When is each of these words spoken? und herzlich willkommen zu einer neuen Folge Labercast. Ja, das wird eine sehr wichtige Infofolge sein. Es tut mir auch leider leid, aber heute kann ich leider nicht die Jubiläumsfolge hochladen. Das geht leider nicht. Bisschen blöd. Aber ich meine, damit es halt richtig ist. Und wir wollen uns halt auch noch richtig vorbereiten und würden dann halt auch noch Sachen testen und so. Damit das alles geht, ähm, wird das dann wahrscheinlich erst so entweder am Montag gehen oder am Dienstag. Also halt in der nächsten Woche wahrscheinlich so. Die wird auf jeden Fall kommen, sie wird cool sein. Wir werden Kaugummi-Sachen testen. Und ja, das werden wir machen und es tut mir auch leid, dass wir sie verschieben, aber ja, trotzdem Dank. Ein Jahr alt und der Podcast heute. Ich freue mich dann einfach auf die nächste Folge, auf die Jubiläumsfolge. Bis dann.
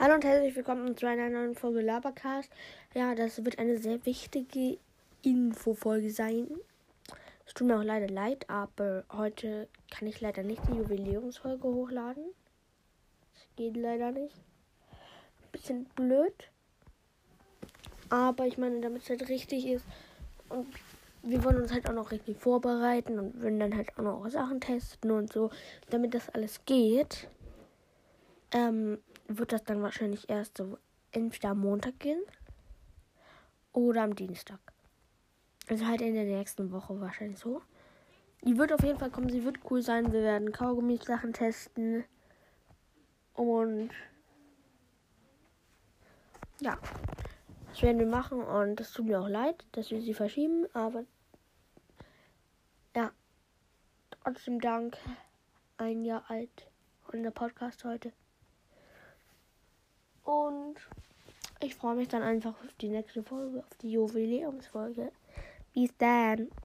und 0.00 0.24
herzlich 0.24 0.56
willkommen 0.56 0.96
zu 0.96 1.06
einer 1.06 1.28
neuen 1.28 1.54
Folge 1.54 1.80
Labercast. 1.80 2.50
Ja, 2.94 3.14
das 3.14 3.44
wird 3.44 3.58
eine 3.58 3.78
sehr 3.78 4.06
wichtige 4.06 4.78
Infofolge 5.22 6.10
sein. 6.10 6.46
Es 7.44 7.52
tut 7.52 7.66
mir 7.66 7.78
auch 7.78 7.82
leider 7.82 8.08
leid, 8.08 8.48
aber 8.48 9.04
heute 9.12 9.68
kann 9.90 10.08
ich 10.08 10.20
leider 10.20 10.44
nicht 10.44 10.62
die 10.68 10.76
Jubiläumsfolge 10.76 11.68
hochladen. 11.68 12.24
Das 13.34 13.46
geht 13.56 13.76
leider 13.76 14.12
nicht. 14.12 14.34
Bisschen 15.52 15.84
blöd. 15.96 16.50
Aber 18.08 18.46
ich 18.46 18.56
meine, 18.56 18.80
damit 18.80 19.02
es 19.02 19.10
halt 19.10 19.28
richtig 19.28 19.66
ist. 19.66 19.84
Und 20.48 20.68
wir 21.22 21.44
wollen 21.44 21.60
uns 21.60 21.72
halt 21.72 21.88
auch 21.88 21.94
noch 21.94 22.12
richtig 22.12 22.38
vorbereiten 22.38 23.18
und 23.18 23.42
würden 23.42 23.60
dann 23.60 23.76
halt 23.76 23.90
auch 23.98 24.02
noch 24.02 24.28
Sachen 24.30 24.60
testen 24.60 25.10
und 25.10 25.32
so. 25.32 25.50
Damit 25.90 26.14
das 26.14 26.30
alles 26.30 26.64
geht, 26.64 27.28
ähm, 28.52 28.98
wird 29.28 29.52
das 29.52 29.62
dann 29.64 29.82
wahrscheinlich 29.82 30.28
erst 30.28 30.56
so 30.56 30.78
entweder 31.12 31.50
am 31.50 31.60
Montag 31.60 31.98
gehen 32.00 32.20
oder 33.72 34.02
am 34.02 34.16
Dienstag. 34.16 34.58
Also 35.68 35.86
halt 35.86 36.00
in 36.00 36.14
der 36.14 36.24
nächsten 36.24 36.72
Woche 36.72 36.98
wahrscheinlich 37.00 37.38
so. 37.38 37.62
Die 38.44 38.56
wird 38.56 38.72
auf 38.72 38.82
jeden 38.82 38.98
Fall 38.98 39.10
kommen, 39.10 39.28
sie 39.28 39.44
wird 39.44 39.58
cool 39.70 39.82
sein. 39.82 40.12
Wir 40.12 40.22
werden 40.22 40.52
Kaugummi-Sachen 40.52 41.32
testen. 41.32 42.04
Und 43.34 43.90
ja, 46.60 46.78
das 47.68 47.82
werden 47.82 47.98
wir 47.98 48.06
machen 48.06 48.42
und 48.42 48.80
es 48.80 48.92
tut 48.92 49.06
mir 49.06 49.20
auch 49.20 49.28
leid, 49.28 49.64
dass 49.72 49.90
wir 49.90 50.00
sie 50.00 50.14
verschieben, 50.14 50.66
aber 50.72 51.04
ja, 52.96 53.12
trotzdem 54.10 54.60
Dank. 54.60 54.96
Ein 55.76 56.04
Jahr 56.04 56.24
alt 56.28 56.68
und 57.12 57.22
der 57.22 57.30
Podcast 57.30 57.84
heute. 57.84 58.12
Ich 61.60 61.74
freue 61.74 61.96
mich 61.96 62.08
dann 62.08 62.22
einfach 62.22 62.50
auf 62.50 62.74
die 62.80 62.88
nächste 62.88 63.22
Folge, 63.22 63.58
auf 63.58 63.76
die 63.82 63.92
Jubiläumsfolge. 63.92 65.10
Bis 65.74 65.90
dann. 65.98 66.48